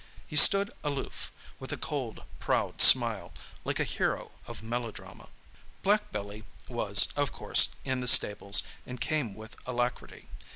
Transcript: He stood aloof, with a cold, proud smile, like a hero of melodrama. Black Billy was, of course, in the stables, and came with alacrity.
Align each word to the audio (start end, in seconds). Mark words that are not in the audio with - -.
He 0.25 0.35
stood 0.35 0.71
aloof, 0.83 1.31
with 1.59 1.71
a 1.71 1.77
cold, 1.77 2.23
proud 2.39 2.81
smile, 2.81 3.33
like 3.63 3.79
a 3.79 3.83
hero 3.83 4.31
of 4.47 4.63
melodrama. 4.63 5.29
Black 5.83 6.11
Billy 6.11 6.43
was, 6.67 7.09
of 7.15 7.31
course, 7.31 7.75
in 7.85 8.01
the 8.01 8.07
stables, 8.07 8.63
and 8.87 8.99
came 8.99 9.35
with 9.35 9.55
alacrity. 9.67 10.27